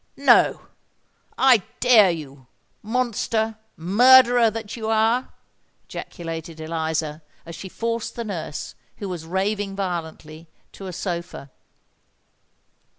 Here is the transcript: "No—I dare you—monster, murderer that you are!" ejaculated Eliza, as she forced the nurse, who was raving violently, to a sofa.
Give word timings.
"No—I 0.17 1.61
dare 1.79 2.09
you—monster, 2.09 3.55
murderer 3.77 4.49
that 4.49 4.75
you 4.75 4.89
are!" 4.89 5.31
ejaculated 5.85 6.59
Eliza, 6.59 7.21
as 7.45 7.53
she 7.55 7.69
forced 7.69 8.15
the 8.15 8.23
nurse, 8.23 8.73
who 8.97 9.07
was 9.07 9.27
raving 9.27 9.75
violently, 9.75 10.47
to 10.71 10.87
a 10.87 10.91
sofa. 10.91 11.51